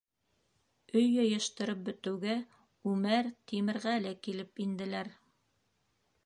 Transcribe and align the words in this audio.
Өй 1.01 1.03
йыйыштырып 1.17 1.83
бөтөүгә, 1.89 2.37
Үмәр, 2.93 3.29
Тимерғәле 3.53 4.15
килеп 4.29 4.65
инделәр. 4.67 5.13